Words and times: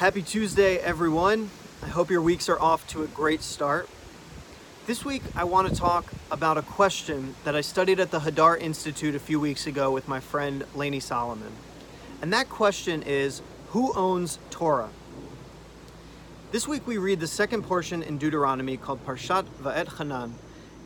Happy 0.00 0.22
Tuesday, 0.22 0.78
everyone. 0.78 1.50
I 1.82 1.88
hope 1.88 2.10
your 2.10 2.22
weeks 2.22 2.48
are 2.48 2.58
off 2.58 2.86
to 2.86 3.02
a 3.02 3.06
great 3.06 3.42
start. 3.42 3.86
This 4.86 5.04
week, 5.04 5.22
I 5.36 5.44
want 5.44 5.68
to 5.68 5.74
talk 5.74 6.06
about 6.30 6.56
a 6.56 6.62
question 6.62 7.34
that 7.44 7.54
I 7.54 7.60
studied 7.60 8.00
at 8.00 8.10
the 8.10 8.20
Hadar 8.20 8.58
Institute 8.58 9.14
a 9.14 9.18
few 9.18 9.38
weeks 9.38 9.66
ago 9.66 9.90
with 9.90 10.08
my 10.08 10.18
friend 10.18 10.64
Lainey 10.74 11.00
Solomon. 11.00 11.52
And 12.22 12.32
that 12.32 12.48
question 12.48 13.02
is 13.02 13.42
Who 13.72 13.92
owns 13.92 14.38
Torah? 14.48 14.88
This 16.50 16.66
week, 16.66 16.86
we 16.86 16.96
read 16.96 17.20
the 17.20 17.26
second 17.26 17.64
portion 17.64 18.02
in 18.02 18.16
Deuteronomy 18.16 18.78
called 18.78 19.04
Parshat 19.04 19.44
Va'etchanan, 19.62 20.32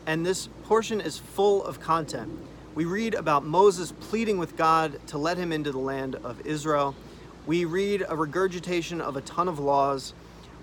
and 0.05 0.25
this 0.25 0.49
portion 0.65 0.99
is 0.99 1.19
full 1.19 1.63
of 1.63 1.79
content. 1.79 2.37
We 2.75 2.83
read 2.83 3.13
about 3.13 3.45
Moses 3.45 3.93
pleading 3.93 4.39
with 4.39 4.57
God 4.57 4.99
to 5.07 5.17
let 5.17 5.37
him 5.37 5.53
into 5.53 5.71
the 5.71 5.79
land 5.79 6.15
of 6.15 6.45
Israel 6.45 6.97
we 7.45 7.63
read 7.65 8.03
a 8.07 8.15
regurgitation 8.15 9.01
of 9.01 9.15
a 9.15 9.21
ton 9.21 9.47
of 9.47 9.59
laws. 9.59 10.13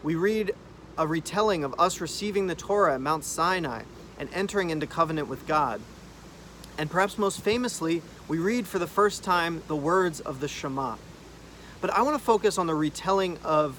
We 0.02 0.16
read 0.16 0.52
a 0.98 1.06
retelling 1.06 1.62
of 1.62 1.78
us 1.78 2.00
receiving 2.00 2.48
the 2.48 2.54
Torah 2.54 2.94
at 2.94 3.00
Mount 3.00 3.24
Sinai 3.24 3.82
and 4.18 4.28
entering 4.34 4.70
into 4.70 4.86
covenant 4.86 5.28
with 5.28 5.46
God. 5.46 5.80
And 6.76 6.90
perhaps 6.90 7.18
most 7.18 7.40
famously, 7.40 8.02
we 8.26 8.38
read 8.38 8.66
for 8.66 8.78
the 8.78 8.86
first 8.86 9.22
time 9.22 9.62
the 9.68 9.76
words 9.76 10.20
of 10.20 10.40
the 10.40 10.48
Shema. 10.48 10.96
But 11.80 11.90
I 11.90 12.02
want 12.02 12.18
to 12.18 12.24
focus 12.24 12.58
on 12.58 12.66
the 12.66 12.74
retelling 12.74 13.38
of 13.44 13.76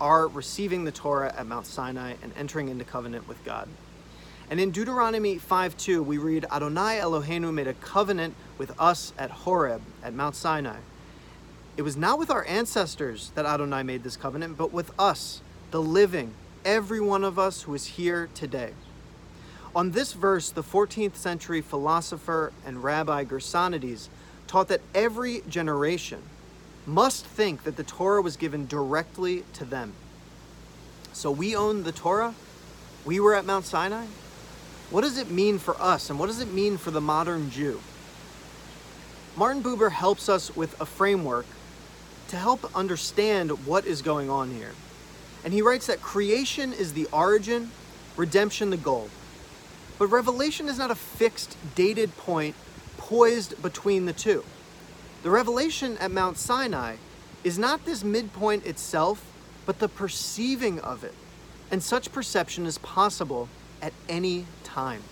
our 0.00 0.26
receiving 0.26 0.84
the 0.84 0.92
Torah 0.92 1.32
at 1.36 1.46
Mount 1.46 1.66
Sinai 1.66 2.14
and 2.22 2.32
entering 2.36 2.68
into 2.68 2.84
covenant 2.84 3.28
with 3.28 3.42
God. 3.44 3.68
And 4.50 4.58
in 4.58 4.72
Deuteronomy 4.72 5.38
5:2, 5.38 6.02
we 6.02 6.18
read, 6.18 6.46
Adonai 6.50 6.98
Eloheinu 6.98 7.52
made 7.52 7.68
a 7.68 7.74
covenant 7.74 8.34
with 8.58 8.78
us 8.78 9.12
at 9.16 9.30
Horeb, 9.30 9.82
at 10.02 10.12
Mount 10.12 10.34
Sinai. 10.34 10.78
It 11.76 11.82
was 11.82 11.96
not 11.96 12.20
with 12.20 12.30
our 12.30 12.44
ancestors 12.46 13.32
that 13.34 13.46
Adonai 13.46 13.82
made 13.82 14.04
this 14.04 14.16
covenant, 14.16 14.56
but 14.56 14.72
with 14.72 14.92
us, 14.98 15.40
the 15.72 15.82
living, 15.82 16.32
every 16.64 17.00
one 17.00 17.24
of 17.24 17.36
us 17.36 17.62
who 17.62 17.74
is 17.74 17.86
here 17.86 18.28
today. 18.32 18.72
On 19.74 19.90
this 19.90 20.12
verse, 20.12 20.50
the 20.50 20.62
14th 20.62 21.16
century 21.16 21.60
philosopher 21.60 22.52
and 22.64 22.84
rabbi 22.84 23.24
Gersonides 23.24 24.08
taught 24.46 24.68
that 24.68 24.82
every 24.94 25.42
generation 25.48 26.22
must 26.86 27.26
think 27.26 27.64
that 27.64 27.76
the 27.76 27.82
Torah 27.82 28.22
was 28.22 28.36
given 28.36 28.68
directly 28.68 29.42
to 29.54 29.64
them. 29.64 29.94
So 31.12 31.32
we 31.32 31.56
own 31.56 31.82
the 31.82 31.90
Torah? 31.90 32.34
We 33.04 33.18
were 33.18 33.34
at 33.34 33.44
Mount 33.44 33.64
Sinai? 33.64 34.06
What 34.90 35.00
does 35.00 35.18
it 35.18 35.28
mean 35.28 35.58
for 35.58 35.74
us, 35.82 36.08
and 36.08 36.20
what 36.20 36.26
does 36.26 36.40
it 36.40 36.52
mean 36.52 36.76
for 36.76 36.92
the 36.92 37.00
modern 37.00 37.50
Jew? 37.50 37.80
Martin 39.34 39.60
Buber 39.60 39.90
helps 39.90 40.28
us 40.28 40.54
with 40.54 40.80
a 40.80 40.86
framework 40.86 41.46
to 42.34 42.40
help 42.40 42.68
understand 42.74 43.64
what 43.64 43.86
is 43.86 44.02
going 44.02 44.28
on 44.28 44.50
here. 44.50 44.72
And 45.44 45.52
he 45.52 45.62
writes 45.62 45.86
that 45.86 46.02
creation 46.02 46.72
is 46.72 46.92
the 46.92 47.06
origin, 47.12 47.70
redemption 48.16 48.70
the 48.70 48.76
goal. 48.76 49.08
But 50.00 50.08
revelation 50.08 50.68
is 50.68 50.76
not 50.76 50.90
a 50.90 50.96
fixed, 50.96 51.56
dated 51.76 52.16
point 52.16 52.56
poised 52.96 53.62
between 53.62 54.06
the 54.06 54.12
two. 54.12 54.42
The 55.22 55.30
revelation 55.30 55.96
at 55.98 56.10
Mount 56.10 56.36
Sinai 56.36 56.96
is 57.44 57.56
not 57.56 57.84
this 57.84 58.02
midpoint 58.02 58.66
itself, 58.66 59.24
but 59.64 59.78
the 59.78 59.88
perceiving 59.88 60.80
of 60.80 61.04
it. 61.04 61.14
And 61.70 61.84
such 61.84 62.10
perception 62.10 62.66
is 62.66 62.78
possible 62.78 63.48
at 63.80 63.92
any 64.08 64.46
time. 64.64 65.04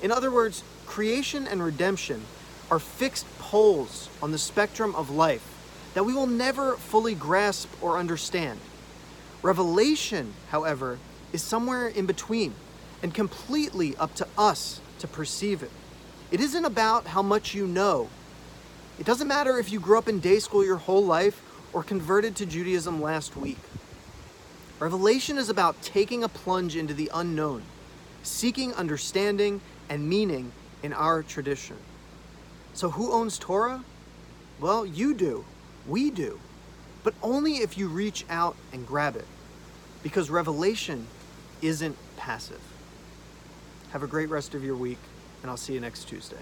In 0.00 0.12
other 0.12 0.30
words, 0.30 0.62
creation 0.86 1.48
and 1.48 1.60
redemption 1.64 2.22
are 2.70 2.78
fixed 2.78 3.26
poles 3.40 4.08
on 4.22 4.30
the 4.30 4.38
spectrum 4.38 4.94
of 4.94 5.10
life 5.10 5.57
that 5.98 6.04
we 6.04 6.14
will 6.14 6.28
never 6.28 6.76
fully 6.76 7.12
grasp 7.12 7.68
or 7.82 7.98
understand. 7.98 8.60
Revelation, 9.42 10.32
however, 10.50 10.96
is 11.32 11.42
somewhere 11.42 11.88
in 11.88 12.06
between 12.06 12.54
and 13.02 13.12
completely 13.12 13.96
up 13.96 14.14
to 14.14 14.28
us 14.38 14.80
to 15.00 15.08
perceive 15.08 15.60
it. 15.60 15.72
It 16.30 16.38
isn't 16.38 16.64
about 16.64 17.08
how 17.08 17.20
much 17.20 17.52
you 17.52 17.66
know. 17.66 18.10
It 19.00 19.06
doesn't 19.06 19.26
matter 19.26 19.58
if 19.58 19.72
you 19.72 19.80
grew 19.80 19.98
up 19.98 20.06
in 20.06 20.20
day 20.20 20.38
school 20.38 20.64
your 20.64 20.76
whole 20.76 21.04
life 21.04 21.42
or 21.72 21.82
converted 21.82 22.36
to 22.36 22.46
Judaism 22.46 23.02
last 23.02 23.36
week. 23.36 23.58
Revelation 24.78 25.36
is 25.36 25.48
about 25.48 25.82
taking 25.82 26.22
a 26.22 26.28
plunge 26.28 26.76
into 26.76 26.94
the 26.94 27.10
unknown, 27.12 27.64
seeking 28.22 28.72
understanding 28.74 29.60
and 29.88 30.08
meaning 30.08 30.52
in 30.80 30.92
our 30.92 31.24
tradition. 31.24 31.76
So, 32.72 32.90
who 32.90 33.10
owns 33.10 33.36
Torah? 33.36 33.82
Well, 34.60 34.86
you 34.86 35.12
do. 35.12 35.44
We 35.86 36.10
do, 36.10 36.38
but 37.04 37.14
only 37.22 37.58
if 37.58 37.78
you 37.78 37.88
reach 37.88 38.24
out 38.28 38.56
and 38.72 38.86
grab 38.86 39.16
it, 39.16 39.26
because 40.02 40.30
revelation 40.30 41.06
isn't 41.62 41.96
passive. 42.16 42.60
Have 43.92 44.02
a 44.02 44.06
great 44.06 44.28
rest 44.28 44.54
of 44.54 44.62
your 44.62 44.76
week, 44.76 44.98
and 45.42 45.50
I'll 45.50 45.56
see 45.56 45.74
you 45.74 45.80
next 45.80 46.08
Tuesday. 46.08 46.36